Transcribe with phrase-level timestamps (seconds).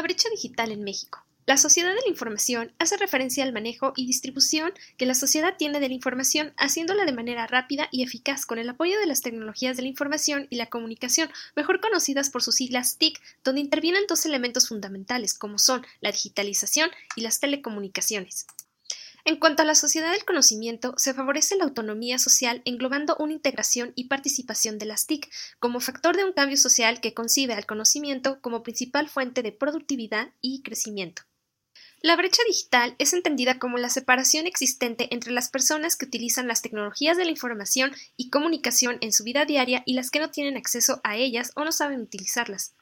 [0.00, 1.26] La brecha digital en México.
[1.44, 5.78] La sociedad de la información hace referencia al manejo y distribución que la sociedad tiene
[5.78, 9.76] de la información, haciéndola de manera rápida y eficaz con el apoyo de las tecnologías
[9.76, 14.24] de la información y la comunicación, mejor conocidas por sus siglas TIC, donde intervienen dos
[14.24, 18.46] elementos fundamentales como son la digitalización y las telecomunicaciones.
[19.24, 23.92] En cuanto a la sociedad del conocimiento, se favorece la autonomía social englobando una integración
[23.94, 28.40] y participación de las TIC como factor de un cambio social que concibe al conocimiento
[28.40, 31.22] como principal fuente de productividad y crecimiento.
[32.02, 36.62] La brecha digital es entendida como la separación existente entre las personas que utilizan las
[36.62, 40.56] tecnologías de la información y comunicación en su vida diaria y las que no tienen
[40.56, 42.74] acceso a ellas o no saben utilizarlas.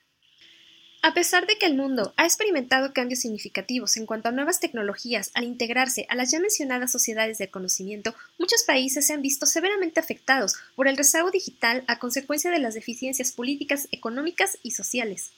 [1.09, 5.31] A pesar de que el mundo ha experimentado cambios significativos en cuanto a nuevas tecnologías
[5.33, 10.01] al integrarse a las ya mencionadas sociedades del conocimiento, muchos países se han visto severamente
[10.01, 15.31] afectados por el rezago digital a consecuencia de las deficiencias políticas, económicas y sociales.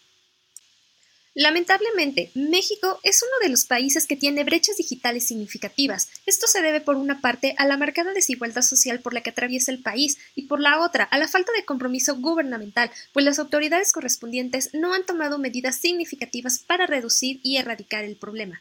[1.35, 6.11] Lamentablemente, México es uno de los países que tiene brechas digitales significativas.
[6.27, 9.71] Esto se debe por una parte a la marcada desigualdad social por la que atraviesa
[9.71, 13.93] el país y por la otra a la falta de compromiso gubernamental, pues las autoridades
[13.93, 18.61] correspondientes no han tomado medidas significativas para reducir y erradicar el problema.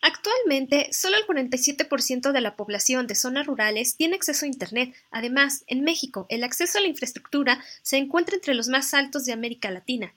[0.00, 4.94] Actualmente, solo el 47% de la población de zonas rurales tiene acceso a Internet.
[5.10, 9.32] Además, en México, el acceso a la infraestructura se encuentra entre los más altos de
[9.32, 10.14] América Latina.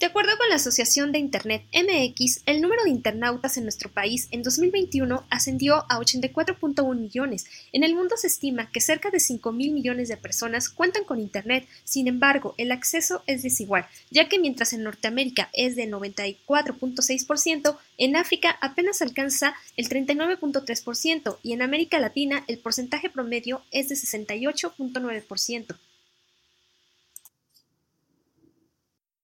[0.00, 4.28] De acuerdo con la Asociación de Internet MX, el número de internautas en nuestro país
[4.30, 7.44] en 2021 ascendió a 84.1 millones.
[7.74, 11.20] En el mundo se estima que cerca de 5 mil millones de personas cuentan con
[11.20, 11.68] Internet.
[11.84, 18.16] Sin embargo, el acceso es desigual, ya que mientras en Norteamérica es de 94.6%, en
[18.16, 25.76] África apenas alcanza el 39.3% y en América Latina el porcentaje promedio es de 68.9%.